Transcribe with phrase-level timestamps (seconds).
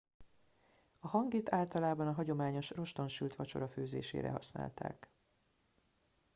[0.99, 5.09] a hangit általában a hagyományos roston sült vacsora főzésére használták